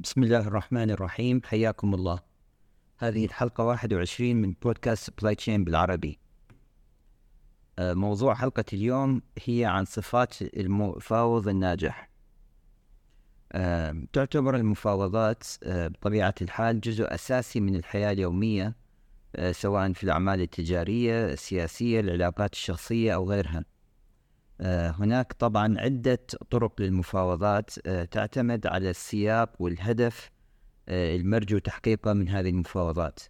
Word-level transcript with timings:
بسم 0.00 0.22
الله 0.22 0.48
الرحمن 0.48 0.90
الرحيم 0.90 1.40
حياكم 1.44 1.94
الله 1.94 2.20
هذه 2.98 3.24
الحلقة 3.24 3.64
21 3.64 4.36
من 4.36 4.54
بودكاست 4.62 5.06
سبلاي 5.06 5.34
تشين 5.34 5.64
بالعربي 5.64 6.18
آه، 7.78 7.94
موضوع 7.94 8.34
حلقة 8.34 8.64
اليوم 8.72 9.22
هي 9.46 9.64
عن 9.64 9.84
صفات 9.84 10.42
المفاوض 10.42 11.48
الناجح 11.48 12.10
آه، 13.52 14.02
تعتبر 14.12 14.56
المفاوضات 14.56 15.44
آه، 15.62 15.88
بطبيعة 15.88 16.34
الحال 16.42 16.80
جزء 16.80 17.14
أساسي 17.14 17.60
من 17.60 17.76
الحياة 17.76 18.12
اليومية 18.12 18.76
سواء 19.50 19.92
في 19.92 20.04
الأعمال 20.04 20.40
التجارية 20.40 21.26
السياسية 21.32 22.00
العلاقات 22.00 22.52
الشخصية 22.52 23.14
أو 23.14 23.30
غيرها 23.30 23.64
هناك 24.60 25.32
طبعا 25.32 25.80
عدة 25.80 26.26
طرق 26.50 26.80
للمفاوضات 26.80 27.78
تعتمد 27.88 28.66
على 28.66 28.90
السياق 28.90 29.52
والهدف 29.58 30.30
المرجو 30.88 31.58
تحقيقه 31.58 32.12
من 32.12 32.28
هذه 32.28 32.48
المفاوضات. 32.48 33.20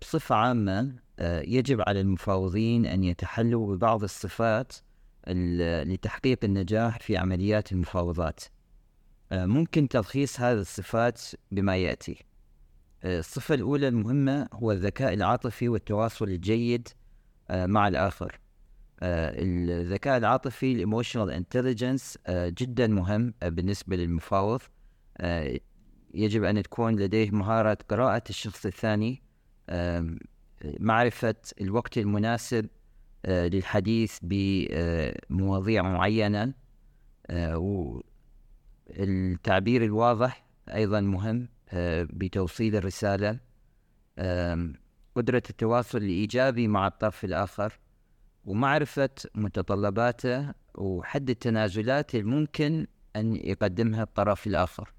بصفة 0.00 0.34
عامة 0.34 0.96
يجب 1.20 1.80
على 1.80 2.00
المفاوضين 2.00 2.86
أن 2.86 3.04
يتحلوا 3.04 3.76
ببعض 3.76 4.02
الصفات 4.02 4.72
لتحقيق 5.86 6.38
النجاح 6.44 6.98
في 7.00 7.16
عمليات 7.16 7.72
المفاوضات. 7.72 8.40
ممكن 9.32 9.88
تلخيص 9.88 10.40
هذه 10.40 10.60
الصفات 10.60 11.20
بما 11.50 11.76
يأتي. 11.76 12.24
الصفة 13.04 13.54
الأولى 13.54 13.88
المهمة 13.88 14.48
هو 14.52 14.72
الذكاء 14.72 15.14
العاطفي 15.14 15.68
والتواصل 15.68 16.24
الجيد 16.28 16.88
مع 17.50 17.88
الآخر. 17.88 18.38
الذكاء 19.02 20.18
العاطفي 20.18 20.72
ال 20.72 20.78
emotional 20.78 21.30
intelligence 21.30 22.18
جدا 22.30 22.86
مهم 22.86 23.34
بالنسبة 23.42 23.96
للمفاوض. 23.96 24.60
يجب 26.14 26.44
أن 26.44 26.62
تكون 26.62 26.96
لديه 26.96 27.30
مهارة 27.30 27.78
قراءة 27.88 28.22
الشخص 28.30 28.66
الثاني 28.66 29.22
معرفة 30.64 31.34
الوقت 31.60 31.98
المناسب 31.98 32.68
آه، 33.24 33.46
للحديث 33.48 34.18
بمواضيع 34.22 35.82
معينة. 35.82 36.54
آه، 37.26 38.02
والتعبير 38.98 39.84
الواضح 39.84 40.46
أيضا 40.68 41.00
مهم 41.00 41.48
آه، 41.68 42.08
بتوصيل 42.10 42.76
الرسالة. 42.76 43.38
قدرة 45.14 45.42
التواصل 45.50 45.98
الإيجابي 45.98 46.68
مع 46.68 46.86
الطرف 46.86 47.24
الآخر. 47.24 47.78
ومعرفة 48.44 49.10
متطلباته 49.34 50.52
وحد 50.74 51.30
التنازلات 51.30 52.14
الممكن 52.14 52.86
أن 53.16 53.36
يقدمها 53.36 54.02
الطرف 54.02 54.46
الآخر. 54.46 54.92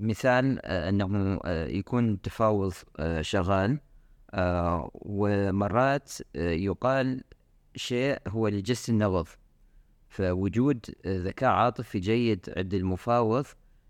مثال 0.00 0.60
آه، 0.64 0.88
أنه 0.88 1.40
آه، 1.44 1.66
يكون 1.66 2.22
تفاوض 2.22 2.74
آه، 2.98 3.22
شغال 3.22 3.80
ومرات 4.94 6.12
يقال 6.34 7.24
شيء 7.76 8.18
هو 8.28 8.48
لجس 8.48 8.88
النبض 8.88 9.28
فوجود 10.08 10.86
ذكاء 11.06 11.50
عاطفي 11.50 11.98
جيد 11.98 12.54
عند 12.56 12.74
المفاوض 12.74 13.46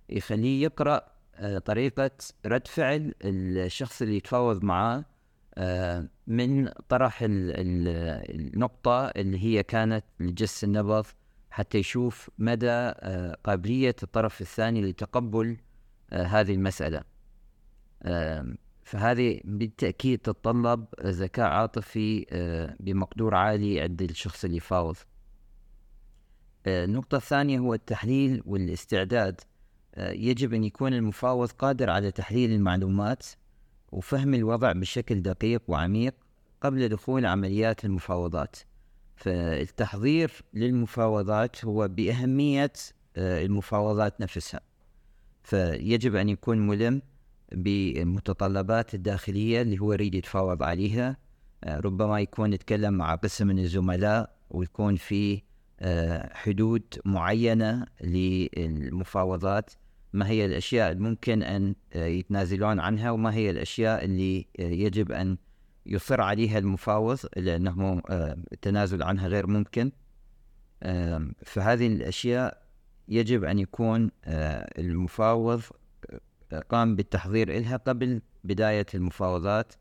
يخليه 0.09 0.63
يقرأ 0.63 1.03
طريقة 1.65 2.11
رد 2.47 2.67
فعل 2.67 3.15
الشخص 3.25 4.03
اللي 4.03 4.17
يتفاوض 4.17 4.65
معاه 4.65 5.05
من 6.27 6.69
طرح 6.89 7.19
النقطة 7.23 9.07
اللي 9.07 9.45
هي 9.45 9.63
كانت 9.63 10.05
لجس 10.21 10.65
النبض 10.65 11.07
حتى 11.51 11.79
يشوف 11.79 12.31
مدى 12.39 12.93
قابلية 13.45 13.97
الطرف 14.03 14.41
الثاني 14.41 14.83
لتقبل 14.83 15.57
آه، 16.13 16.23
هذه 16.23 16.55
المسألة. 16.55 17.03
فهذه 18.85 19.41
بالتأكيد 19.45 20.19
تتطلب 20.19 20.87
ذكاء 21.03 21.47
عاطفي 21.47 22.27
آه، 22.31 22.77
بمقدور 22.81 23.35
عالي 23.35 23.81
عند 23.81 24.03
الشخص 24.03 24.45
اللي 24.45 24.57
يفاوض 24.57 24.97
آه، 26.67 26.85
النقطة 26.85 27.17
الثانية 27.17 27.59
هو 27.59 27.75
التحليل 27.75 28.43
والاستعداد. 28.47 29.41
يجب 29.99 30.55
أن 30.55 30.65
يكون 30.65 30.95
المفاوض 30.95 31.51
قادر 31.51 31.91
على 31.91 32.11
تحليل 32.11 32.53
المعلومات. 32.53 33.27
وفهم 33.93 34.35
الوضع 34.35 34.73
بشكل 34.73 35.23
دقيق 35.23 35.63
وعميق 35.69 36.15
قبل 36.61 36.89
دخول 36.89 37.27
عمليات 37.27 37.85
المفاوضات. 37.85 38.57
فالتحضير 39.17 40.33
للمفاوضات 40.55 41.65
هو 41.65 41.89
بأهمية 41.89 42.73
المفاوضات 43.17 44.21
نفسها. 44.21 44.61
فيجب 45.43 46.17
أن 46.17 46.29
يكون 46.29 46.67
ملم 46.67 47.03
بالمتطلبات 47.53 48.95
الداخلية 48.95 49.63
اللي 49.63 49.79
هو 49.79 49.93
يريد 49.93 50.15
يتفاوض 50.15 50.63
عليها. 50.63 51.17
آه، 51.65 51.81
ربما 51.81 52.21
يكون 52.21 52.53
يتكلم 52.53 52.95
مع 52.95 53.15
قسم 53.15 53.47
من 53.47 53.59
الزملاء 53.59 54.37
ويكون 54.51 54.97
في 54.97 55.43
آه، 55.81 56.35
حدود 56.35 56.83
معينة 57.05 57.87
للمفاوضات. 58.01 59.71
ما 60.13 60.29
هي 60.29 60.45
الأشياء 60.45 60.93
الممكن 60.93 61.43
أن 61.43 61.75
آه، 61.93 62.07
يتنازلون 62.07 62.81
عنها 62.81 63.11
وما 63.11 63.35
هي 63.35 63.51
الأشياء 63.51 64.05
اللي 64.05 64.47
يجب 64.59 65.13
أن 65.13 65.37
يصر 65.87 66.21
عليها 66.21 66.59
المفاوض 66.59 67.19
لأنه 67.37 68.03
التنازل 68.53 69.03
عنها 69.03 69.29
غير 69.29 69.47
ممكن. 69.47 69.93
فهذه 71.45 71.87
الأشياء 71.87 72.69
يجب 73.09 73.45
أن 73.45 73.59
يكون 73.59 74.11
آه، 74.25 74.71
المفاوض 74.79 75.63
آه، 76.53 76.61
قام 76.61 76.97
بالتحضير 76.97 77.57
إلها 77.57 77.77
قبل 77.77 78.23
بداية 78.45 78.87
المفاوضات 78.95 79.73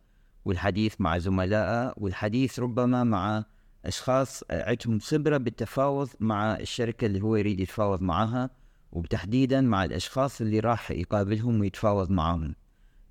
والحديث 0.45 0.95
مع 0.99 1.17
زملائه 1.17 1.93
والحديث 1.97 2.59
ربما 2.59 3.03
مع 3.03 3.43
أشخاص 3.85 4.43
عندهم 4.51 4.99
خبرة 4.99 5.37
بالتفاوض 5.37 6.09
مع 6.19 6.55
الشركة 6.55 7.05
اللي 7.05 7.21
هو 7.21 7.35
يريد 7.35 7.59
يتفاوض 7.59 8.01
معها. 8.01 8.49
وتحديدا 8.91 9.61
مع 9.61 9.83
الأشخاص 9.83 10.41
اللي 10.41 10.59
راح 10.59 10.91
يقابلهم 10.91 11.59
ويتفاوض 11.59 12.11
معهم 12.11 12.55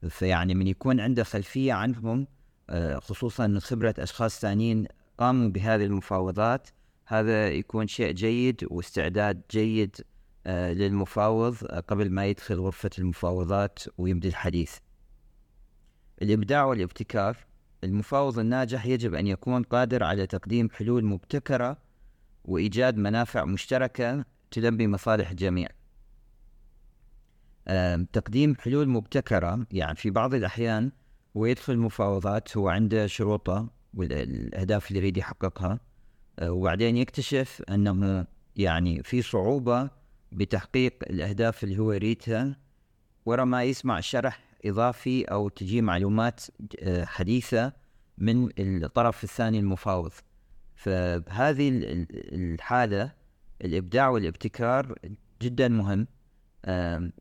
فيعني 0.08 0.54
من 0.54 0.66
يكون 0.66 1.00
عنده 1.00 1.24
خلفية 1.24 1.72
عنهم 1.72 2.26
آه، 2.70 2.98
خصوصا 2.98 3.46
من 3.46 3.60
خبرة 3.60 3.94
أشخاص 3.98 4.40
ثانيين 4.40 4.86
قاموا 5.18 5.48
بهذه 5.48 5.84
المفاوضات 5.84 6.68
هذا 7.06 7.48
يكون 7.48 7.86
شيء 7.86 8.12
جيد 8.12 8.66
واستعداد 8.70 9.42
جيد 9.50 9.96
آه، 10.46 10.72
للمفاوض 10.72 11.56
آه، 11.64 11.80
قبل 11.80 12.10
ما 12.10 12.26
يدخل 12.26 12.54
غرفة 12.54 12.90
المفاوضات 12.98 13.78
ويبدأ 13.98 14.28
الحديث. 14.28 14.76
الإبداع 16.22 16.64
والابتكار 16.64 17.36
المفاوض 17.84 18.38
الناجح 18.38 18.86
يجب 18.86 19.14
أن 19.14 19.26
يكون 19.26 19.62
قادر 19.62 20.04
على 20.04 20.26
تقديم 20.26 20.70
حلول 20.70 21.04
مبتكرة 21.04 21.78
وإيجاد 22.44 22.96
منافع 22.96 23.44
مشتركة 23.44 24.24
تلبي 24.50 24.86
مصالح 24.86 25.30
الجميع 25.30 25.68
تقديم 28.12 28.56
حلول 28.60 28.88
مبتكرة 28.88 29.66
يعني 29.70 29.96
في 29.96 30.10
بعض 30.10 30.34
الأحيان 30.34 30.92
هو 31.36 31.46
يدخل 31.46 31.72
المفاوضات 31.72 32.56
هو 32.56 32.68
عنده 32.68 33.06
شروطة 33.06 33.68
والأهداف 33.94 34.88
اللي 34.88 34.98
يريد 34.98 35.16
يحققها 35.16 35.80
آه، 36.38 36.52
وبعدين 36.52 36.96
يكتشف 36.96 37.62
أنه 37.70 38.26
يعني 38.56 39.02
في 39.02 39.22
صعوبة 39.22 39.90
بتحقيق 40.32 40.94
الأهداف 41.10 41.64
اللي 41.64 41.78
هو 41.78 41.92
يريدها 41.92 42.56
ورا 43.26 43.44
ما 43.44 43.64
يسمع 43.64 44.00
شرح 44.00 44.40
إضافي 44.64 45.24
أو 45.24 45.48
تجي 45.48 45.82
معلومات 45.82 46.40
آه، 46.80 47.04
حديثة 47.04 47.72
من 48.18 48.48
الطرف 48.58 49.24
الثاني 49.24 49.58
المفاوض. 49.58 50.12
فبهذه 50.74 51.70
الحالة 52.32 53.12
الإبداع 53.64 54.08
والابتكار 54.08 54.94
جدا 55.42 55.68
مهم 55.68 56.06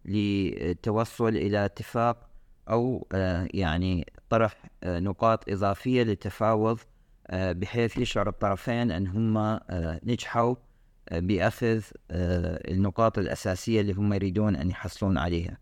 للتوصل 0.05 1.27
إلى 1.27 1.65
اتفاق 1.65 2.29
أو 2.69 3.07
آه، 3.11 3.47
يعني 3.53 4.13
طرح 4.29 4.69
نقاط 4.83 5.49
إضافية 5.49 6.03
للتفاوض 6.03 6.79
آه، 7.27 7.51
بحيث 7.51 7.97
يشعر 7.97 8.29
الطرفين 8.29 8.91
أن 8.91 9.07
هم 9.07 9.37
آه، 9.37 9.99
نجحوا 10.03 10.55
آه، 11.09 11.19
بأخذ 11.19 11.83
النقاط 12.11 13.17
الأساسية 13.17 13.81
اللي 13.81 13.93
هم 13.93 14.13
يريدون 14.13 14.55
أن 14.55 14.69
يحصلون 14.69 15.17
عليها. 15.17 15.57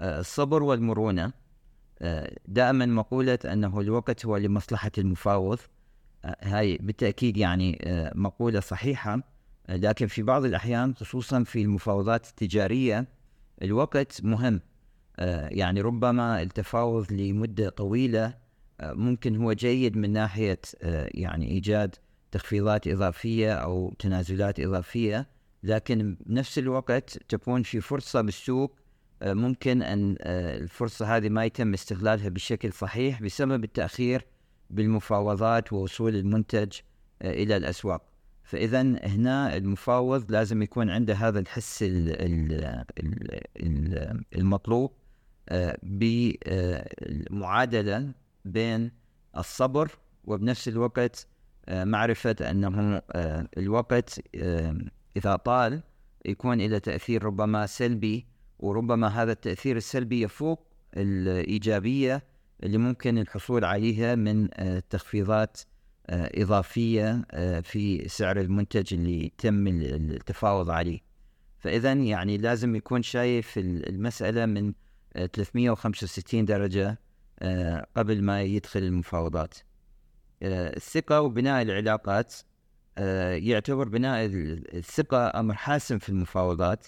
الصبر 0.00 0.62
والمرونة 0.62 1.32
دائما 2.48 2.86
مقولة 2.86 3.38
أنه 3.44 3.80
الوقت 3.80 4.26
هو 4.26 4.36
لمصلحة 4.36 4.90
المفاوض 4.98 5.58
هاي 6.24 6.78
بالتأكيد 6.78 7.36
يعني 7.36 7.78
مقولة 8.14 8.60
صحيحة. 8.60 9.20
لكن 9.68 10.06
في 10.06 10.22
بعض 10.22 10.44
الأحيان 10.44 10.94
خصوصا 10.94 11.44
في 11.44 11.62
المفاوضات 11.62 12.26
التجارية 12.26 13.08
الوقت 13.62 14.24
مهم. 14.24 14.60
يعني 15.48 15.80
ربما 15.80 16.42
التفاوض 16.42 17.12
لمدة 17.12 17.68
طويلة 17.68 18.34
ممكن 18.82 19.36
هو 19.36 19.52
جيد 19.52 19.96
من 19.96 20.12
ناحية 20.12 20.60
آه، 20.82 21.10
يعني 21.14 21.50
إيجاد 21.50 21.96
تخفيضات 22.30 22.88
إضافية 22.88 23.54
أو 23.54 23.94
تنازلات 23.98 24.60
إضافية 24.60 25.28
لكن 25.62 26.16
بنفس 26.26 26.58
الوقت 26.58 27.18
تكون 27.28 27.62
في 27.62 27.80
فرصة 27.80 28.20
بالسوق 28.20 28.76
آه، 29.22 29.32
ممكن 29.32 29.82
أن 29.82 30.16
آه، 30.20 30.56
الفرصة 30.56 31.16
هذه 31.16 31.28
ما 31.28 31.44
يتم 31.44 31.74
استغلالها 31.74 32.28
بشكل 32.28 32.72
صحيح 32.72 33.22
بسبب 33.22 33.64
التأخير 33.64 34.26
بالمفاوضات 34.70 35.72
ووصول 35.72 36.16
المنتج 36.16 36.72
آه، 37.22 37.32
إلى 37.32 37.56
الأسواق. 37.56 38.02
فإذا 38.42 38.80
هنا 38.82 39.56
المفاوض 39.56 40.32
لازم 40.32 40.62
يكون 40.62 40.90
عنده 40.90 41.14
هذا 41.14 41.38
الحس 41.38 41.84
المطلوب 44.36 44.92
بمعادلة 47.32 48.12
بين 48.44 48.90
الصبر 49.36 49.90
وبنفس 50.24 50.68
الوقت 50.68 51.26
معرفة 51.68 52.36
أنه 52.40 53.02
الوقت 53.58 54.20
إذا 55.16 55.36
طال 55.36 55.82
يكون 56.26 56.60
إلى 56.60 56.80
تأثير 56.80 57.24
ربما 57.24 57.66
سلبي 57.66 58.26
وربما 58.58 59.08
هذا 59.08 59.32
التأثير 59.32 59.76
السلبي 59.76 60.22
يفوق 60.22 60.66
الإيجابية 60.96 62.22
اللي 62.62 62.78
ممكن 62.78 63.18
الحصول 63.18 63.64
عليها 63.64 64.14
من 64.14 64.48
آه، 64.54 64.82
تخفيضات 64.90 65.60
آه، 65.60 65.69
إضافية 66.10 67.26
آه، 67.30 67.60
في 67.60 68.08
سعر 68.08 68.40
المنتج 68.40 68.94
اللي 68.94 69.24
يتم 69.24 69.66
التفاوض 69.68 70.70
عليه. 70.70 71.00
فإذا 71.58 71.92
يعني 71.92 72.36
لازم 72.38 72.76
يكون 72.76 73.02
شايف 73.02 73.58
المسألة 73.58 74.46
من 74.46 74.72
365 75.32 76.44
درجة 76.44 76.98
قبل 77.96 78.22
ما 78.22 78.42
يدخل 78.42 78.80
المفاوضات. 78.80 79.54
الثقة 80.42 81.20
وبناء 81.20 81.62
العلاقات 81.62 82.34
يعتبر 83.32 83.88
بناء 83.88 84.24
الثقة 84.74 85.40
أمر 85.40 85.54
حاسم 85.54 85.98
في 85.98 86.08
المفاوضات. 86.08 86.86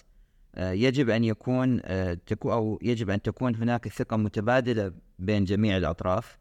آه، 0.55 0.71
يجب 0.71 1.09
أن 1.09 1.23
يكون 1.23 1.81
آه، 1.83 2.17
أو 2.45 2.79
يجب 2.81 3.09
أن 3.09 3.21
تكون 3.21 3.55
هناك 3.55 3.87
ثقة 3.87 4.17
متبادلة 4.17 4.93
بين 5.19 5.45
جميع 5.45 5.77
الأطراف. 5.77 6.37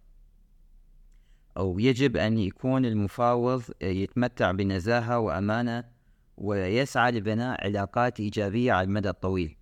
أو 1.56 1.78
يجب 1.78 2.16
أن 2.16 2.38
يكون 2.38 2.84
المفاوض 2.84 3.62
آه، 3.82 3.86
يتمتع 3.86 4.50
بنزاهة 4.52 5.18
وأمانة 5.18 5.84
ويسعى 6.36 7.12
لبناء 7.12 7.64
علاقات 7.64 8.20
إيجابية 8.20 8.72
على 8.72 8.84
المدى 8.84 9.08
الطويل. 9.08 9.56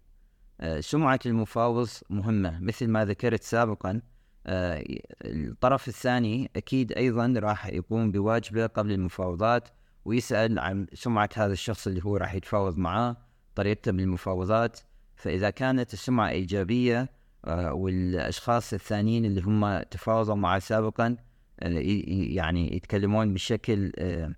سمعة 0.80 1.20
المفاوض 1.26 1.88
مهمة 2.10 2.60
مثل 2.60 2.88
ما 2.88 3.04
ذكرت 3.04 3.42
سابقا. 3.42 4.00
الطرف 4.46 5.88
الثاني 5.88 6.50
أكيد 6.56 6.92
أيضا 6.92 7.34
راح 7.36 7.66
يقوم 7.66 8.12
بواجبه 8.12 8.66
قبل 8.66 8.92
المفاوضات 8.92 9.68
ويسأل 10.04 10.58
عن 10.58 10.86
سمعة 10.94 11.28
هذا 11.34 11.52
الشخص 11.52 11.86
اللي 11.86 12.04
هو 12.04 12.16
راح 12.16 12.34
يتفاوض 12.34 12.76
معاه 12.76 13.16
طريقته 13.54 13.92
بالمفاوضات. 13.92 14.80
فإذا 15.16 15.50
كانت 15.50 15.92
السمعة 15.92 16.28
إيجابية 16.28 17.10
آه، 17.44 17.72
والأشخاص 17.72 18.72
الثانيين 18.72 19.24
اللي 19.24 19.40
هم 19.40 19.82
تفاوضوا 19.82 20.34
معه 20.34 20.58
سابقا 20.58 21.06
آه، 21.06 21.29
يعني 21.60 22.76
يتكلمون 22.76 23.34
بشكل 23.34 23.92
آه، 23.98 24.34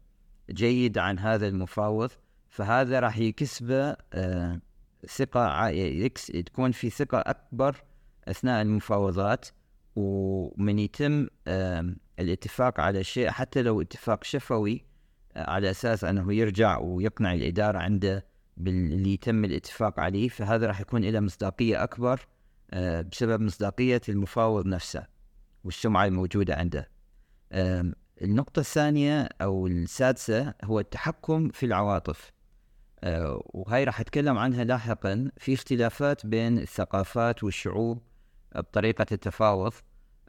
جيد 0.51 0.99
عن 0.99 1.19
هذا 1.19 1.49
المفاوض 1.49 2.11
فهذا 2.49 3.01
راح 3.01 3.19
يكسبه 3.19 3.97
ثقة 5.09 5.71
تكون 6.47 6.73
في 6.73 6.91
ثقة 6.91 7.19
أكبر 7.19 7.77
أثناء 8.29 8.63
المفاوضات 8.63 9.49
ومن 9.97 10.79
يتم 10.79 11.27
الاتفاق 12.19 12.81
على 12.81 13.05
شيء 13.05 13.31
حتى 13.31 13.63
لو 13.63 13.81
اتفاق 13.81 14.25
شفوي 14.25 14.85
على 15.37 15.71
أساس 15.71 16.05
أنه 16.05 16.35
يرجع 16.35 16.79
ويقنع 16.79 17.35
الإدارة 17.35 17.79
عنده 17.79 18.27
باللي 18.57 19.17
تم 19.17 19.45
الاتفاق 19.45 20.01
عليه 20.01 20.29
فهذا 20.29 20.67
راح 20.67 20.81
يكون 20.81 21.05
له 21.05 21.21
مصداقية 21.21 21.83
أكبر 21.83 22.27
آه، 22.71 23.01
بسبب 23.01 23.41
مصداقية 23.41 24.01
المفاوض 24.09 24.67
نفسه 24.67 25.07
والسمعة 25.65 26.05
الموجودة 26.05 26.55
عنده. 26.55 26.89
النقطة 28.23 28.61
الثانية 28.61 29.29
أو 29.43 29.67
السادسة 29.67 30.55
هو 30.65 30.81
التحكم 30.81 31.49
في 31.49 31.67
العواطف. 31.67 32.33
آه، 33.05 33.43
وهي 33.47 33.85
راح 33.85 34.01
أتكلم 34.01 34.39
عنها 34.39 34.65
لاحقا. 34.65 35.31
في 35.37 35.55
اختلافات 35.55 36.27
بين 36.27 36.59
الثقافات 36.59 37.45
والشعوب 37.45 38.03
بطريقة 38.55 39.07
التفاوض. 39.13 39.73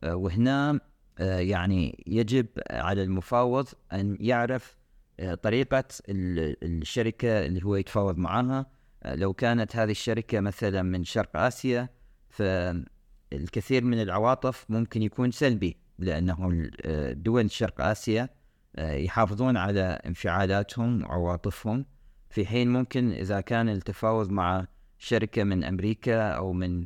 آه، 0.04 0.16
وهنا 0.16 0.80
يعني 1.20 2.04
يجب 2.08 2.48
على 2.72 3.04
المفاوض 3.04 3.68
أن 3.94 4.18
يعرف 4.20 4.78
آه، 5.20 5.36
طريقة 5.36 5.84
الشركة 6.10 7.46
اللي 7.46 7.66
هو 7.66 7.76
يتفاوض 7.76 8.18
معها 8.18 8.66
آه، 9.04 9.16
لو 9.16 9.34
كانت 9.34 9.76
هذه 9.76 9.92
الشركة 9.92 10.40
مثلا 10.40 10.82
من 10.82 11.04
شرق 11.04 11.38
آسيا 11.38 11.90
فالكثير 12.30 13.84
من 13.84 14.02
العواطف 14.02 14.66
ممكن 14.70 15.02
يكون 15.02 15.32
سلبي. 15.32 15.78
لأنه 16.00 16.70
آه، 16.86 17.14
دول 17.14 17.52
شرق 17.52 17.82
آسيا 17.82 18.30
يحافظون 18.78 19.58
على 19.58 19.82
انفعالاتهم 19.82 21.04
وعواطفهم. 21.04 21.86
في 22.30 22.46
حين 22.46 22.74
ممكن 22.74 23.12
إذا 23.12 23.42
كان 23.42 23.70
التفاوض 23.70 24.30
مع 24.30 24.66
شركة 24.98 25.44
من 25.44 25.64
أمريكا 25.64 26.22
أو 26.22 26.54
من 26.54 26.86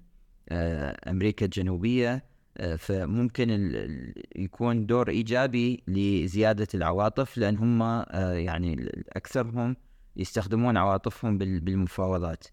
أمريكا 1.07 1.45
الجنوبية 1.45 2.23
فممكن 2.77 3.71
يكون 4.35 4.85
دور 4.85 5.09
إيجابي 5.09 5.83
لزيادة 5.87 6.67
العواطف 6.73 7.37
لأن 7.37 7.57
هم 7.57 7.81
آه، 7.81 8.33
يعني 8.33 8.91
أكثرهم 9.09 9.75
يستخدمون 10.15 10.77
عواطفهم 10.77 11.37
بالمفاوضات. 11.37 12.43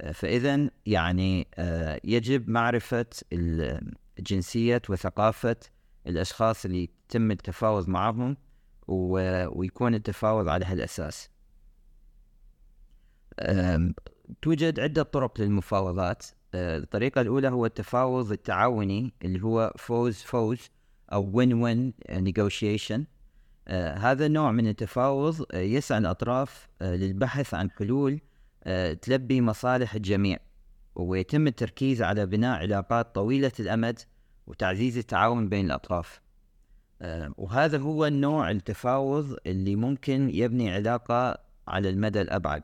آه، 0.00 0.12
فإذا 0.12 0.70
يعني 0.86 1.46
آه، 1.54 2.00
يجب 2.04 2.48
معرفة 2.50 3.06
جنسية 4.18 4.82
وثقافة 4.88 5.56
الأشخاص 6.06 6.64
اللي 6.64 6.82
يتم 6.82 7.30
التفاوض 7.30 7.88
معهم 7.88 8.36
ويكون 8.88 9.94
التفاوض 9.94 10.48
على 10.48 10.64
هالأساس. 10.64 11.30
توجد 14.42 14.80
عدة 14.80 15.02
طرق 15.02 15.40
للمفاوضات. 15.40 16.26
الطريقة 16.54 17.20
الأولى 17.20 17.48
هو 17.48 17.66
التفاوض 17.66 18.32
التعاوني 18.32 19.12
اللي 19.24 19.42
هو 19.42 19.72
فوز 19.78 20.14
فوز 20.16 20.70
أو 21.12 21.30
win 21.34 21.52
win 21.54 21.94
negotiation 22.10 23.04
هذا 23.96 24.26
النوع 24.26 24.52
من 24.52 24.68
التفاوض 24.68 25.46
يسعى 25.54 25.98
الأطراف 25.98 26.68
آه، 26.82 26.96
للبحث 26.96 27.54
عن 27.54 27.70
حلول 27.70 28.20
تلبي 29.02 29.40
مصالح 29.40 29.94
الجميع. 29.94 30.38
ويتم 30.94 31.46
التركيز 31.46 32.02
على 32.02 32.26
بناء 32.26 32.58
علاقات 32.60 33.14
طويلة 33.14 33.52
الأمد 33.60 34.00
وتعزيز 34.46 34.98
التعاون 34.98 35.48
بين 35.48 35.66
الأطراف 35.66 36.20
وهذا 37.36 37.78
هو 37.78 38.06
النوع 38.06 38.50
التفاوض 38.50 39.36
اللي 39.46 39.76
ممكن 39.76 40.30
يبني 40.34 40.70
علاقة 40.70 41.38
على 41.68 41.90
المدى 41.90 42.20
الأبعد 42.20 42.62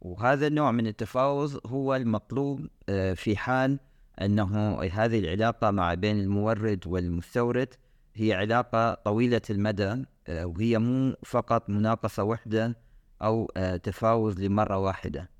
وهذا 0.00 0.46
النوع 0.46 0.70
من 0.70 0.86
التفاوض 0.86 1.60
هو 1.66 1.96
المطلوب 1.96 2.66
آه، 2.88 3.14
في 3.14 3.36
حال 3.36 3.78
أنه 4.22 4.82
هذه 4.82 5.18
العلاقة 5.18 5.70
مع 5.70 5.94
بين 5.94 6.20
المورد 6.20 6.86
والمستورد 6.86 7.74
هي 8.14 8.32
علاقة 8.32 8.94
طويلة 8.94 9.42
المدى 9.50 10.04
آه، 10.26 10.46
وهي 10.46 10.78
مو 10.78 11.16
فقط 11.24 11.70
مناقصة 11.70 12.22
واحدة 12.22 12.76
أو 13.22 13.52
آه، 13.56 13.76
تفاوض 13.76 14.40
لمرة 14.40 14.78
واحدة. 14.78 15.30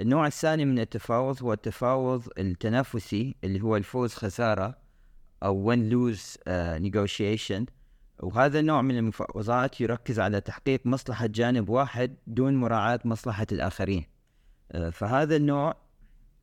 النوع 0.00 0.26
الثاني 0.26 0.64
من 0.64 0.78
التفاوض 0.78 1.42
هو 1.42 1.52
التفاوض 1.52 2.28
التنافسي 2.38 3.36
اللي 3.44 3.60
هو 3.60 3.76
الفوز 3.76 4.14
خسارة 4.14 4.78
أو 5.42 5.74
win 5.74 5.78
lose 5.92 6.38
negotiation. 6.78 7.64
وهذا 8.20 8.60
النوع 8.60 8.82
من 8.82 8.98
المفاوضات 8.98 9.80
يركز 9.80 10.20
على 10.20 10.40
تحقيق 10.40 10.80
مصلحة 10.84 11.26
جانب 11.26 11.68
واحد 11.68 12.16
دون 12.26 12.56
مراعاة 12.56 13.00
مصلحة 13.04 13.46
الآخرين. 13.52 14.04
آه، 14.72 14.90
فهذا 14.90 15.36
النوع 15.36 15.76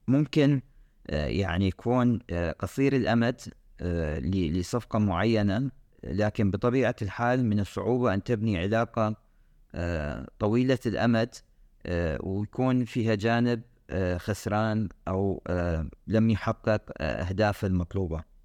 ممكن 0.08 0.62
آه، 1.10 1.26
يعني 1.26 1.68
يكون 1.68 2.20
آه، 2.30 2.52
قصير 2.52 2.96
الأمد 2.96 3.42
لصفقة 4.22 5.00
معينة 5.00 5.72
لكن 6.04 6.52
بطبيعة 6.52 6.96
الحال 7.02 7.46
من 7.46 7.60
الصعوبة 7.60 8.14
أن 8.14 8.24
تبني 8.24 8.58
علاقة 8.58 9.16
طويلة 10.40 10.80
الأمد. 10.86 11.36
ويكون 12.20 12.86
فيها 12.86 13.16
جانب 13.16 13.62
خسران 14.18 14.90
أو 15.08 15.44
لم 16.08 16.30
يحقق 16.30 16.82
أهدافه 17.02 17.68
المطلوبة. 17.68 18.36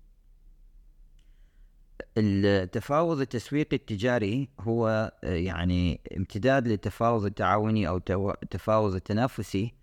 التفاوض 2.18 3.20
التسويقي 3.20 3.76
التجاري 3.76 4.48
هو 4.60 5.12
آه، 5.24 5.34
يعني 5.34 6.00
امتداد 6.16 6.68
للتفاوض 6.68 7.24
التعاوني 7.24 7.88
أو 7.88 7.96
التفاوض 8.42 8.94
التنافسي 8.94 9.74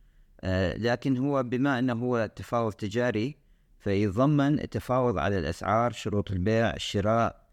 آه، 0.42 0.78
لكن 0.78 1.18
هو 1.18 1.44
بما 1.44 1.80
أنه 1.80 1.94
هو 1.94 2.30
تفاوض 2.36 2.74
تجاري 2.74 3.38
فيتضمن 3.80 4.60
التفاوض 4.60 5.18
على 5.18 5.40
الأسعار 5.40 5.92
شروط 5.92 6.32
البيع 6.32 6.74
الشراء 6.74 7.48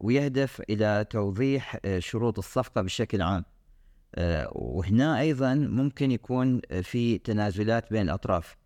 ويهدف 0.00 0.62
إلى 0.70 1.06
توضيح 1.10 1.78
شروط 1.98 2.38
الصفقة 2.38 2.82
بشكل 2.82 3.22
عام. 3.22 3.44
وهنا 4.52 5.20
أيضا 5.20 5.54
ممكن 5.54 6.10
يكون 6.10 6.60
في 6.82 7.18
تنازلات 7.18 7.90
بين 7.90 8.02
الأطراف. 8.02 8.56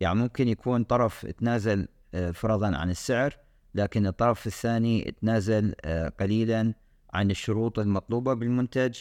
يعني 0.00 0.18
ممكن 0.18 0.48
يكون 0.48 0.84
طرف 0.84 1.26
تنازل 1.26 1.88
فرضا 2.32 2.76
عن 2.76 2.90
السعر 2.90 3.36
لكن 3.74 4.06
الطرف 4.06 4.46
الثاني 4.46 5.14
تنازل 5.20 5.74
قليلا 6.20 6.74
عن 7.12 7.30
الشروط 7.30 7.78
المطلوبة 7.78 8.34
بالمنتج. 8.34 8.98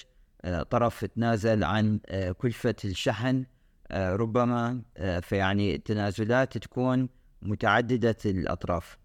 طرف 0.70 1.06
تنازل 1.06 1.64
عن 1.64 2.00
كلفة 2.38 2.76
الشحن. 2.86 3.46
ربما 3.92 4.82
فيعني 5.22 5.76
التنازلات 5.76 6.58
تكون 6.58 7.10
متعددة 7.42 8.18
الأطراف. 8.26 8.98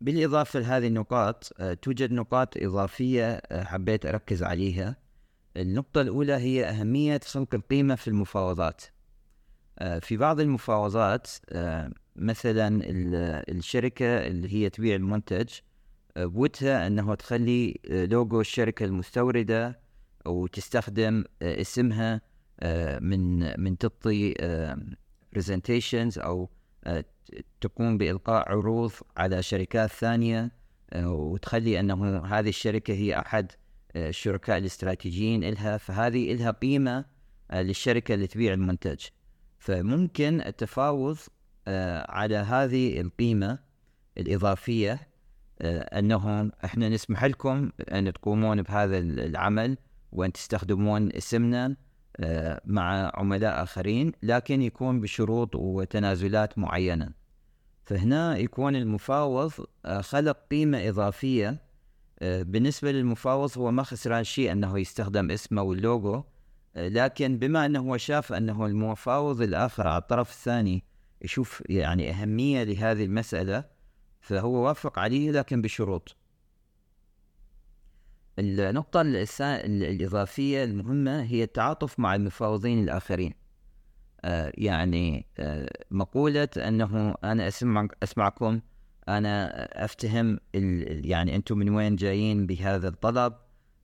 بالإضافة 0.00 0.60
لهذه 0.60 0.86
النقاط 0.86 1.44
توجد 1.82 2.12
نقاط 2.12 2.56
إضافية 2.56 3.40
حبيت 3.52 4.06
أركز 4.06 4.42
عليها. 4.42 4.96
النقطة 5.56 6.00
الأولى 6.00 6.32
هي 6.32 6.64
أهمية 6.64 7.20
خلق 7.24 7.54
القيمة 7.54 7.94
في 7.94 8.08
المفاوضات. 8.08 8.82
في 10.00 10.16
بعض 10.16 10.40
المفاوضات 10.40 11.28
مثلا 12.16 12.80
الشركة 13.48 14.26
اللي 14.26 14.54
هي 14.54 14.70
تبيع 14.70 14.96
المنتج 14.96 15.48
بودها 16.16 16.86
أنه 16.86 17.14
تخلي 17.14 17.80
لوجو 17.84 18.40
الشركة 18.40 18.84
المستوردة 18.84 19.80
وتستخدم 20.26 21.24
اسمها 21.42 22.20
من 23.00 23.60
من 23.60 23.78
تعطي 23.78 24.34
برزنتيشنز 25.32 26.18
أو 26.18 26.50
تقوم 27.60 27.98
بإلقاء 27.98 28.48
عروض 28.48 28.92
على 29.16 29.42
شركات 29.42 29.90
ثانية 29.90 30.52
وتخلي 30.96 31.80
أنه 31.80 32.26
هذه 32.26 32.48
الشركة 32.48 32.94
هي 32.94 33.18
أحد 33.18 33.52
الشركاء 33.96 34.58
الاستراتيجيين 34.58 35.44
إلها. 35.44 35.76
فهذه 35.76 36.32
إلها 36.32 36.50
قيمة 36.50 37.04
للشركة 37.52 38.14
اللي 38.14 38.26
تبيع 38.26 38.54
المنتج. 38.54 39.00
فممكن 39.58 40.40
التفاوض 40.40 41.18
على 42.08 42.36
هذه 42.36 43.00
القيمة 43.00 43.58
الإضافية 44.18 45.08
أنه 45.62 46.50
إحنا 46.64 46.88
نسمح 46.88 47.24
لكم 47.24 47.70
أن 47.92 48.12
تقومون 48.12 48.62
بهذا 48.62 48.98
العمل 48.98 49.76
وأن 50.12 50.32
تستخدمون 50.32 51.12
اسمنا. 51.12 51.76
مع 52.64 53.10
عملاء 53.14 53.62
آخرين 53.62 54.12
لكن 54.22 54.62
يكون 54.62 55.00
بشروط 55.00 55.56
وتنازلات 55.56 56.58
معينة. 56.58 57.10
فهنا 57.84 58.36
يكون 58.38 58.76
المفاوض 58.76 59.52
خلق 60.00 60.38
قيمة 60.50 60.88
إضافية. 60.88 61.62
بالنسبة 62.22 62.92
للمفاوض 62.92 63.58
هو 63.58 63.70
ما 63.70 63.82
خسران 63.82 64.24
شيء 64.24 64.52
أنه 64.52 64.78
يستخدم 64.78 65.30
اسمه 65.30 65.62
واللوجو. 65.62 66.22
لكن 66.76 67.38
بما 67.38 67.66
أنه 67.66 67.80
هو 67.80 67.96
شاف 67.96 68.32
أنه 68.32 68.66
المفاوض 68.66 69.42
الآخر 69.42 69.88
على 69.88 69.98
الطرف 69.98 70.30
الثاني 70.30 70.84
يشوف 71.22 71.62
يعني 71.68 72.10
أهمية 72.10 72.62
لهذه 72.62 73.04
المسألة 73.04 73.64
فهو 74.20 74.52
وافق 74.66 74.98
عليه 74.98 75.30
لكن 75.30 75.62
بشروط. 75.62 76.16
النقطة 78.38 79.00
الإضافية 79.00 80.64
المهمة 80.64 81.22
هي 81.22 81.42
التعاطف 81.42 81.98
مع 81.98 82.14
المفاوضين 82.14 82.84
الآخرين. 82.84 83.34
آه 84.24 84.52
يعني 84.54 85.26
آه 85.38 85.70
مقولة 85.90 86.48
أنه 86.56 87.14
أنا 87.24 87.48
أسمع 87.48 87.88
أسمعكم 88.02 88.60
أنا 89.08 89.50
أفتهم 89.84 90.40
يعني 91.04 91.36
أنتم 91.36 91.58
من 91.58 91.68
وين 91.68 91.96
جايين 91.96 92.46
بهذا 92.46 92.88
الطلب. 92.88 93.32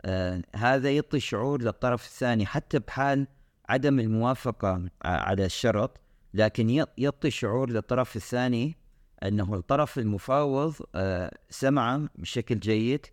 آه 0.05 0.43
هذا 0.57 0.91
يعطي 0.91 1.21
شعور 1.21 1.63
للطرف 1.63 2.07
الثاني 2.07 2.47
حتى 2.47 2.79
بحال 2.79 3.27
عدم 3.69 4.01
الموافقة 4.01 4.83
على 5.03 5.45
الشرط 5.45 6.01
لكن 6.35 6.87
يعطي 6.99 7.31
شعور 7.31 7.71
للطرف 7.71 8.17
الثاني 8.17 8.77
أنه 9.23 9.55
الطرف 9.55 9.99
المفاوض 9.99 10.75
آه 10.95 11.39
سمع 11.51 12.09
بشكل 12.15 12.59
جيد 12.59 13.07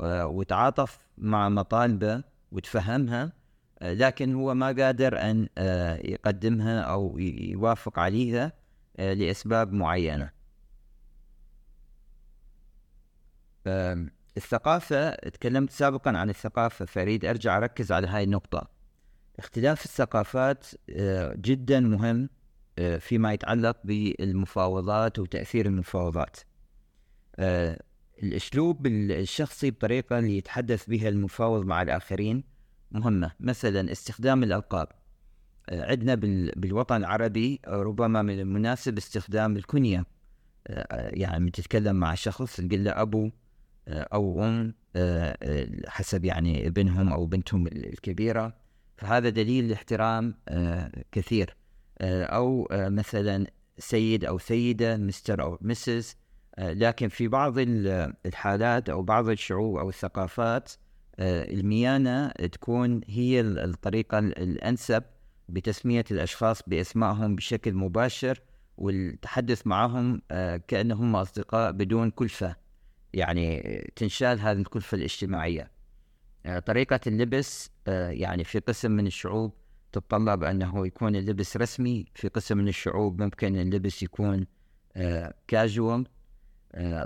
وتعاطف 0.00 0.98
مع 1.18 1.48
مطالبه 1.48 2.22
وتفهمها 2.52 3.32
لكن 3.82 4.34
هو 4.34 4.54
ما 4.54 4.66
قادر 4.66 5.18
أن 5.20 5.48
يقدمها 6.04 6.80
أو 6.80 7.18
يوافق 7.18 7.98
عليها 7.98 8.52
لأسباب 8.98 9.72
معينة. 9.72 10.30
الثقافة 14.36 15.14
تكلمت 15.14 15.70
سابقا 15.70 16.10
عن 16.10 16.30
الثقافة 16.30 16.84
فأريد 16.84 17.24
أرجع 17.24 17.56
أركز 17.56 17.92
على 17.92 18.06
هاي 18.06 18.24
النقطة. 18.24 18.68
اختلاف 19.38 19.84
الثقافات 19.84 20.66
جدا 21.34 21.80
مهم 21.80 22.28
فيما 22.98 23.32
يتعلق 23.32 23.76
بالمفاوضات 23.84 25.18
وتأثير 25.18 25.66
المفاوضات. 25.66 26.36
الأسلوب 28.22 28.86
الشخصي 28.86 29.70
بطريقة 29.70 30.18
اللي 30.18 30.36
يتحدث 30.36 30.86
بها 30.86 31.08
المفاوض 31.08 31.66
مع 31.66 31.82
الآخرين. 31.82 32.44
مهمة 32.92 33.30
مثلا 33.40 33.92
استخدام 33.92 34.42
الألقاب. 34.42 34.88
آه، 35.68 35.90
عندنا 35.90 36.14
بالوطن 36.56 36.96
العربي 36.96 37.60
ربما 37.66 38.22
من 38.22 38.40
المناسب 38.40 38.96
استخدام 38.96 39.56
الكنية. 39.56 40.06
آه، 40.66 41.10
يعني 41.14 41.50
تتكلم 41.50 41.96
مع 41.96 42.14
شخص 42.14 42.56
تقول 42.56 42.84
له 42.84 42.90
آه، 43.88 44.08
أو 44.12 44.44
أم 44.44 44.74
حسب 45.86 46.24
يعني 46.24 46.66
ابنهم 46.66 47.08
أو 47.12 47.26
بنتهم 47.26 47.66
الكبيرة. 47.66 48.56
فهذا 48.96 49.28
دليل 49.28 49.64
الاحترام 49.64 50.34
كثير. 51.12 51.56
أو 52.00 52.68
مثلا 52.70 53.46
سيد 53.78 54.24
أو 54.24 54.38
سيدة 54.38 54.96
مستر 54.96 55.42
أو 55.42 55.58
مسز 55.60 56.10
آه، 56.10 56.27
لكن 56.58 57.08
في 57.08 57.28
بعض 57.28 57.54
الحالات 57.58 58.88
أو 58.88 59.02
بعض 59.02 59.28
الشعوب 59.28 59.76
أو 59.76 59.88
الثقافات 59.88 60.72
آه، 61.18 61.44
الميانة 61.50 62.28
تكون 62.28 63.00
هي 63.08 63.40
الطريقة 63.40 64.18
الأنسب 64.18 65.02
بتسمية 65.48 66.04
الأشخاص 66.10 66.62
بأسمائهم 66.66 67.36
بشكل 67.36 67.74
مباشر 67.74 68.40
والتحدث 68.76 69.66
معهم 69.66 70.22
آه، 70.30 70.56
كأنهم 70.56 71.16
أصدقاء 71.16 71.72
بدون 71.72 72.10
كلفة 72.10 72.56
يعني 73.12 73.60
تنشال 73.96 74.40
هذه 74.40 74.58
الكلفة 74.58 74.96
الاجتماعية. 74.96 75.78
طريقة 76.66 77.00
اللبس 77.06 77.70
يعني 77.86 78.44
في 78.44 78.58
قسم 78.58 78.90
من 78.90 79.06
الشعوب 79.06 79.52
تتطلب 79.92 80.44
أنه 80.44 80.86
يكون 80.86 81.16
اللبس 81.16 81.56
رسمي 81.56 82.06
في 82.14 82.28
قسم 82.28 82.58
من 82.58 82.68
الشعوب 82.68 83.22
ممكن 83.22 83.56
اللبس 83.56 84.02
يكون 84.02 84.46
كاجوال 85.48 86.00
آه، 86.00 86.17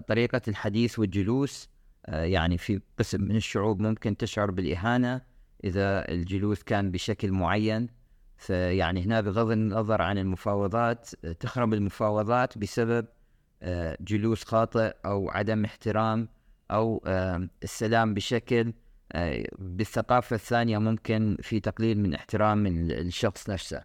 طريقة 0.09 0.41
الحديث 0.49 0.99
والجلوس 0.99 1.69
آه، 2.07 2.25
يعني 2.25 2.59
في 2.59 2.81
قسم 2.99 3.23
من 3.23 3.37
الشعوب 3.37 3.81
ممكن 3.81 4.17
تشعر 4.17 4.51
بالإهانة 4.51 5.21
إذا 5.65 6.09
الجلوس 6.09 6.63
كان 6.63 6.91
بشكل 6.91 7.33
معين. 7.33 7.89
فيعني 8.37 9.03
هنا 9.03 9.21
بغض 9.21 9.51
النظر 9.51 10.03
عن 10.03 10.19
المفاوضات 10.19 11.11
آه، 11.25 11.33
تخرب 11.33 11.75
المفاوضات 11.75 12.59
بسبب 12.59 13.07
جلوس 14.01 14.45
خاطئ 14.45 14.95
أو 15.05 15.31
عدم 15.31 15.65
احترام 15.65 16.29
أو 16.71 17.03
السلام 17.63 18.15
بشكل 18.15 18.73
بالثقافة 19.59 20.37
الثانية 20.37 20.79
ممكن 20.79 21.37
في 21.43 21.61
تقليل 21.61 21.99
من 21.99 22.15
احترام 22.15 22.67
الشخص 22.67 23.51
نفسه. 23.51 23.85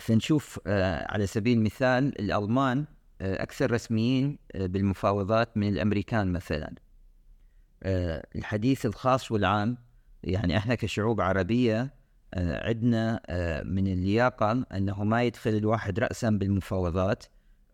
فنشوف 0.00 0.60
على 1.06 1.26
سبيل 1.26 1.58
المثال 1.58 2.20
الألمان 2.20 2.78
آه، 2.78 2.97
أكثر 3.20 3.70
رسميين 3.70 4.38
آه، 4.54 4.66
بالمفاوضات 4.66 5.56
من 5.56 5.68
الأمريكان 5.68 6.32
مثلا. 6.32 6.74
آه، 7.82 8.26
الحديث 8.36 8.86
الخاص 8.86 9.32
والعام 9.32 9.78
يعني 10.22 10.56
إحنا 10.56 10.74
كشعوب 10.74 11.20
عربية 11.20 11.98
عندنا 12.36 13.20
من 13.64 13.86
اللياقة 13.86 14.66
أنه 14.72 15.04
ما 15.04 15.22
يدخل 15.22 15.50
الواحد 15.50 15.98
رأسا 15.98 16.30
بالمفاوضات 16.30 17.24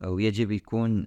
ويجب 0.04 0.50
يكون 0.50 1.06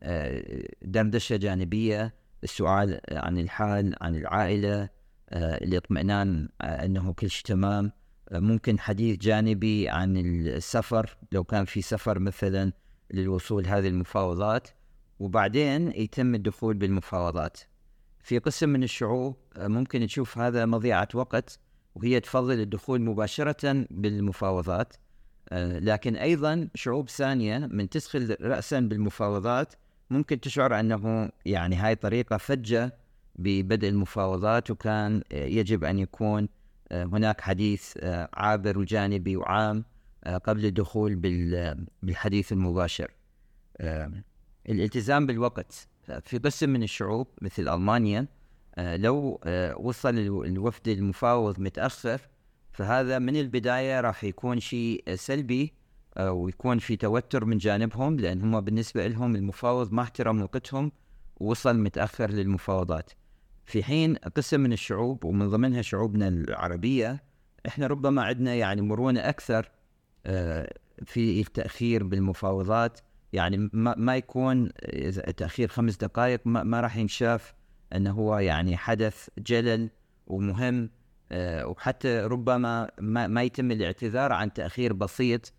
دردشة 0.81 1.35
جانبية 1.35 2.13
السؤال 2.43 2.99
عن 3.11 3.37
الحال 3.37 3.95
عن 4.01 4.15
العائلة 4.15 4.89
الاطمئنان 5.33 6.49
أنه 6.61 7.13
كل 7.13 7.29
شيء 7.29 7.45
تمام. 7.45 7.91
ممكن 8.31 8.79
حديث 8.79 9.17
جانبي 9.17 9.89
عن 9.89 10.17
السفر 10.17 11.17
لو 11.31 11.43
كان 11.43 11.65
في 11.65 11.81
سفر 11.81 12.19
مثلا 12.19 12.71
للوصول 13.13 13.67
هذه 13.67 13.87
المفاوضات 13.87 14.67
وبعدين 15.19 15.91
يتم 15.91 16.35
الدخول 16.35 16.73
بالمفاوضات. 16.73 17.57
في 18.19 18.39
قسم 18.39 18.69
من 18.69 18.83
الشعوب 18.83 19.35
آه، 19.57 19.67
ممكن 19.67 20.07
تشوف 20.07 20.37
هذا 20.37 20.65
مضيعة 20.65 21.07
وقت 21.13 21.59
وهي 21.95 22.19
تفضل 22.19 22.59
الدخول 22.59 23.01
مباشرة 23.01 23.85
بالمفاوضات. 23.91 24.93
آه، 25.49 25.79
لكن 25.79 26.15
أيضا 26.15 26.67
شعوب 26.75 27.09
ثانية 27.09 27.57
من 27.57 27.89
تدخل 27.89 28.35
رأسا 28.41 28.79
بالمفاوضات 28.79 29.73
ممكن 30.09 30.39
تشعر 30.39 30.79
أنه 30.79 31.29
يعني 31.45 31.75
هاي 31.75 31.95
طريقة 31.95 32.37
فجة 32.37 32.95
ببدء 33.35 33.89
المفاوضات 33.89 34.71
وكان 34.71 35.23
يجب 35.31 35.83
أن 35.83 35.99
يكون 35.99 36.49
هناك 36.91 37.41
حديث 37.41 37.97
عابر 38.33 38.79
وجانبي 38.79 39.37
وعام. 39.37 39.85
قبل 40.25 40.65
الدخول 40.65 41.15
بالحديث 42.03 42.51
المباشر. 42.51 43.11
الالتزام 44.69 45.25
بالوقت. 45.25 45.87
في 46.21 46.37
قسم 46.37 46.69
من 46.69 46.83
الشعوب 46.83 47.27
مثل 47.41 47.67
ألمانيا 47.67 48.27
لو 48.77 49.41
وصل 49.79 50.17
الوفد 50.45 50.87
المفاوض 50.87 51.59
متأخر 51.59 52.21
فهذا 52.71 53.19
من 53.19 53.35
البداية 53.35 54.01
راح 54.01 54.23
يكون 54.23 54.59
شيء 54.59 55.03
سلبي 55.15 55.73
ويكون 56.19 56.79
في 56.79 56.95
توتر 56.95 57.45
من 57.45 57.57
جانبهم 57.57 58.19
لأن 58.19 58.41
هم 58.41 58.61
بالنسبة 58.61 59.07
لهم 59.07 59.35
المفاوض 59.35 59.93
ما 59.93 60.01
احترم 60.01 60.41
وقتهم 60.41 60.91
ووصل 61.37 61.79
متأخر 61.79 62.31
للمفاوضات. 62.31 63.11
في 63.65 63.83
حين 63.83 64.15
قسم 64.15 64.59
من 64.59 64.73
الشعوب 64.73 65.25
ومن 65.25 65.49
ضمنها 65.49 65.81
شعوبنا 65.81 66.27
العربية 66.27 67.23
إحنا 67.67 67.87
ربما 67.87 68.23
عندنا 68.23 68.55
يعني 68.55 68.81
مرونة 68.81 69.19
أكثر 69.19 69.71
في 71.05 71.41
التأخير 71.41 72.03
بالمفاوضات. 72.03 72.99
يعني 73.33 73.69
ما, 73.73 73.95
ما 73.97 74.15
يكون 74.17 74.71
تأخير 75.37 75.67
خمس 75.67 75.97
دقائق 75.97 76.41
ما, 76.45 76.63
ما 76.63 76.81
راح 76.81 76.97
ينشاف 76.97 77.53
أنه 77.95 78.11
هو 78.11 78.37
يعني 78.37 78.77
حدث 78.77 79.27
جلل 79.37 79.89
ومهم. 80.27 80.89
وحتى 81.41 82.19
ربما 82.19 82.91
ما, 82.99 83.27
ما 83.27 83.43
يتم 83.43 83.71
الاعتذار 83.71 84.31
عن 84.31 84.53
تأخير 84.53 84.93
بسيط. 84.93 85.53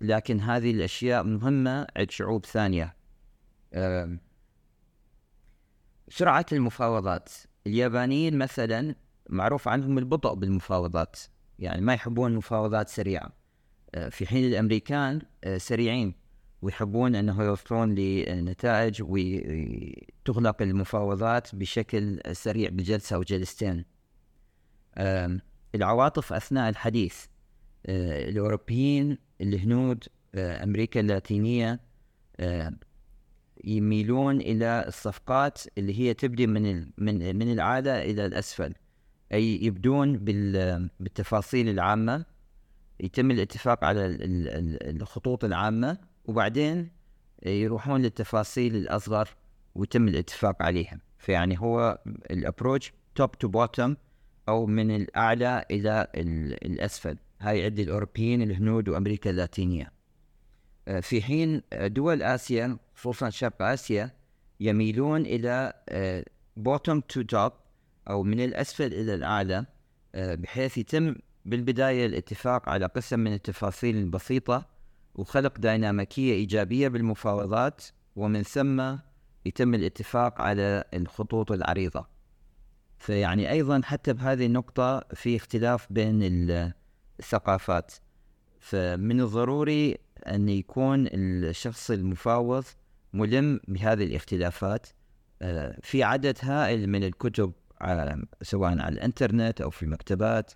لكن 0.00 0.40
هذه 0.40 0.70
الأشياء 0.70 1.24
مهمة 1.24 1.86
عند 1.96 2.10
شعوب 2.10 2.46
ثانية. 2.46 2.96
سرعة 6.08 6.46
المفاوضات. 6.52 7.28
اليابانيين 7.66 8.38
مثلا 8.38 8.94
معروف 9.28 9.68
عنهم 9.68 9.98
البطء 9.98 10.34
بالمفاوضات. 10.34 11.20
يعني 11.58 11.80
ما 11.80 11.94
يحبون 11.94 12.34
مفاوضات 12.34 12.88
سريعة. 12.88 13.41
في 14.10 14.26
حين 14.26 14.44
الأمريكان 14.44 15.22
سريعين 15.56 16.14
ويحبون 16.62 17.14
أنه 17.14 17.42
يوصلون 17.42 17.94
لنتائج 17.94 19.02
وتغلق 19.02 20.62
المفاوضات 20.62 21.54
بشكل 21.54 22.20
سريع 22.32 22.70
بجلسة 22.70 23.16
أو 23.16 23.22
جلستين. 23.22 23.84
العواطف 25.74 26.32
أثناء 26.32 26.68
الحديث 26.68 27.24
الأوروبيين 27.88 29.18
الهنود 29.40 30.04
أمريكا 30.34 31.00
اللاتينية 31.00 31.80
يميلون 33.64 34.40
إلى 34.40 34.84
الصفقات 34.88 35.62
اللي 35.78 35.98
هي 35.98 36.14
تبدي 36.14 36.46
من 36.46 36.90
من 36.98 37.36
من 37.36 37.52
الاعلى 37.52 38.10
إلى 38.10 38.26
الأسفل 38.26 38.74
أي 39.32 39.64
يبدون 39.64 40.18
بالتفاصيل 41.00 41.68
العامة. 41.68 42.24
يتم 43.02 43.30
الاتفاق 43.30 43.84
على 43.84 44.06
الخطوط 45.00 45.44
العامة 45.44 45.98
وبعدين 46.24 46.90
يروحون 47.46 48.02
للتفاصيل 48.02 48.76
الأصغر 48.76 49.28
ويتم 49.74 50.08
الاتفاق 50.08 50.62
عليها 50.62 51.00
فيعني 51.18 51.60
هو 51.60 51.98
ال 52.30 52.37
approach 52.37 52.92
top 53.14 53.38
to 53.38 53.48
bottom 53.48 53.96
أو 54.48 54.66
من 54.66 54.96
الأعلى 54.96 55.64
إلى 55.70 56.06
الأسفل. 56.66 57.16
هاي 57.40 57.64
عند 57.64 57.78
الأوروبيين 57.78 58.42
الهنود 58.42 58.88
وأمريكا 58.88 59.30
اللاتينية. 59.30 59.92
في 61.00 61.22
حين 61.22 61.62
دول 61.72 62.22
آسيا 62.22 62.78
خصوصا 62.94 63.30
شرق 63.30 63.62
آسيا 63.62 64.10
يميلون 64.60 65.20
إلى 65.20 65.72
bottom 66.56 67.00
to 67.00 67.22
top 67.22 67.52
أو 68.10 68.22
من 68.22 68.40
الأسفل 68.40 68.86
إلى 68.86 69.14
الأعلى 69.14 69.66
بحيث 70.14 70.78
يتم 70.78 71.14
بالبداية 71.44 72.06
الاتفاق 72.06 72.68
على 72.68 72.86
قسم 72.86 73.20
من 73.20 73.32
التفاصيل 73.32 73.96
البسيطة 73.96 74.66
وخلق 75.14 75.58
ديناميكية 75.58 76.32
إيجابية 76.32 76.88
بالمفاوضات 76.88 77.82
ومن 78.16 78.42
ثم 78.42 78.96
يتم 79.46 79.74
الاتفاق 79.74 80.40
على 80.40 80.84
الخطوط 80.94 81.52
العريضة. 81.52 82.06
فيعني 82.98 83.50
أيضا 83.50 83.80
حتى 83.84 84.12
بهذه 84.12 84.46
النقطة 84.46 85.00
في 85.14 85.36
اختلاف 85.36 85.86
بين 85.92 86.20
الثقافات. 87.20 87.92
فمن 88.60 89.20
الضروري 89.20 89.98
أن 90.26 90.48
يكون 90.48 91.06
الشخص 91.12 91.90
المفاوض 91.90 92.64
ملم 93.12 93.60
بهذه 93.68 94.04
الاختلافات 94.04 94.86
آه، 95.42 95.78
في 95.82 96.02
عدد 96.02 96.38
هائل 96.42 96.88
من 96.88 97.04
الكتب 97.04 97.52
سواء 98.42 98.70
على 98.70 98.88
الإنترنت 98.88 99.60
أو 99.60 99.70
في 99.70 99.82
المكتبات 99.82 100.52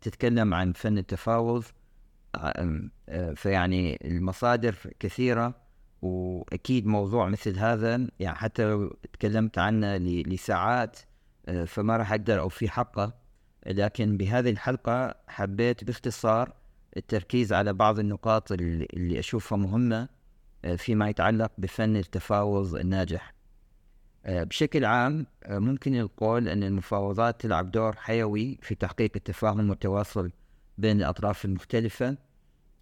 تتكلم 0.00 0.54
عن 0.54 0.72
فن 0.72 0.98
التفاوض. 0.98 1.64
آه، 2.36 3.32
فيعني 3.34 3.98
المصادر 4.04 4.76
كثيرة 5.00 5.54
وأكيد 6.02 6.86
موضوع 6.86 7.28
مثل 7.28 7.58
هذا 7.58 8.06
يعني 8.20 8.36
حتى 8.36 8.64
لو 8.70 8.96
تكلمت 9.12 9.58
عنه 9.58 9.96
لساعات 9.96 10.98
آه، 11.48 11.64
فما 11.64 11.96
راح 11.96 12.12
أقدر 12.12 12.40
أوفي 12.40 12.68
حقه 12.68 13.14
لكن 13.66 14.16
بهذه 14.16 14.50
الحلقة 14.50 15.14
حبيت 15.28 15.84
باختصار 15.84 16.52
التركيز 16.96 17.52
على 17.52 17.72
بعض 17.72 17.98
النقاط 17.98 18.52
اللي 18.52 19.18
أشوفها 19.18 19.58
مهمة 19.58 20.08
آه، 20.64 20.76
فيما 20.76 21.08
يتعلق 21.08 21.52
بفن 21.58 21.96
التفاوض 21.96 22.74
الناجح. 22.74 23.35
بشكل 24.26 24.84
عام 24.84 25.26
آه، 25.44 25.58
ممكن 25.58 25.94
القول 25.94 26.48
أن 26.48 26.62
المفاوضات 26.62 27.40
تلعب 27.40 27.70
دور 27.70 27.96
حيوي 27.96 28.58
في 28.62 28.74
تحقيق 28.74 29.10
التفاهم 29.16 29.70
والتواصل 29.70 30.30
بين 30.78 30.96
الأطراف 30.96 31.44
المختلفة 31.44 32.16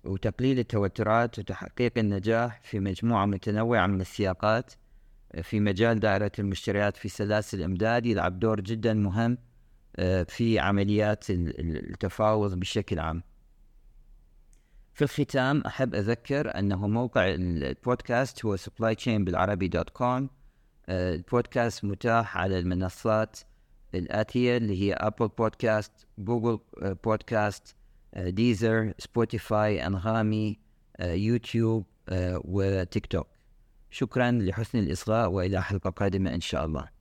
وتقليل 0.04 0.58
التوترات 0.58 1.38
وتحقيق 1.38 1.92
النجاح 1.98 2.60
في 2.62 2.80
مجموعة 2.80 3.26
متنوعة 3.26 3.86
من 3.86 4.00
السياقات 4.00 4.72
في 5.42 5.60
مجال 5.60 6.00
دائرة 6.00 6.32
المشتريات 6.38 6.96
في 6.96 7.08
سلاسل 7.08 7.58
الإمداد 7.58 8.06
يلعب 8.06 8.40
دور 8.40 8.60
جدا 8.60 8.94
مهم 8.94 9.38
في 10.28 10.58
عمليات 10.58 11.30
التفاوض 11.30 12.54
بشكل 12.54 12.98
عام. 12.98 13.22
في 14.94 15.02
الختام 15.02 15.60
أحب 15.60 15.94
أذكر 15.94 16.58
أنه 16.58 16.86
موقع 16.86 17.28
البودكاست 17.28 18.44
هو 18.44 18.56
supply 18.56 18.94
chain 19.04 19.08
بالعربي 19.08 19.68
dot 19.68 19.90
com 19.90 20.28
البودكاست 20.88 21.84
متاح 21.84 22.36
على 22.36 22.58
المنصات 22.58 23.38
الآتية 23.94 24.56
اللي 24.56 24.82
هي 24.82 24.92
Apple 24.92 25.28
Podcast 25.28 25.92
Google 26.18 26.58
Podcast 27.04 27.74
Deezer 28.16 28.92
Spotify 28.98 29.86
أنغامي 29.86 30.58
YouTube 31.00 31.86
و 32.44 33.06
TikTok 33.06 33.26
شكرا 33.90 34.30
لحسن 34.30 34.78
الإصغاء 34.78 35.30
وإلى 35.30 35.62
حلقة 35.62 35.90
قادمة 35.90 36.34
إن 36.34 36.40
شاء 36.40 36.64
الله. 36.64 36.93